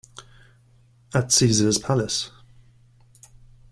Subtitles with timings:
[1.13, 2.31] At Caesar's Palace.